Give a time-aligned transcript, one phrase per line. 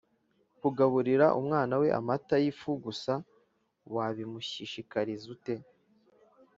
[0.59, 3.13] kugaburira umwana we amata y’ ifu gusa
[3.95, 5.55] wabimushishikariza ute?